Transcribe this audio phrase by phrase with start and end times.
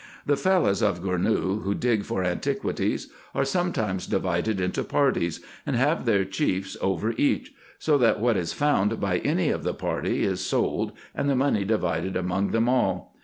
[0.25, 6.05] The Fellahs of Gournou who dig for antiquities are sometimes divided into parties, and have
[6.05, 10.41] their chiefs over each; so that what is found by any of the party is
[10.43, 13.13] sold, and the money divided among them all.